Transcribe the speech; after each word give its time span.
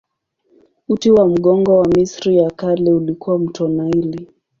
Uti 0.89 1.11
wa 1.11 1.27
mgongo 1.27 1.77
wa 1.79 1.87
Misri 1.87 2.37
ya 2.37 2.51
Kale 2.51 2.91
ulikuwa 2.91 3.39
mto 3.39 3.67
Naili. 3.67 4.27